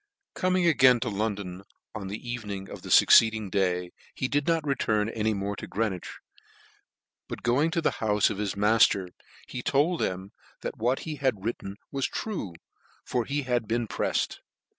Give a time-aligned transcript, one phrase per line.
[0.33, 1.61] Coming again to London
[1.93, 6.17] on the evening of the fucceeding cfay, he did not return any more to Greenwich,
[7.27, 9.11] but going to the houfe of his maf ters,
[9.47, 12.53] he told them that what he had written was true,
[13.05, 14.39] for that he had been preffed.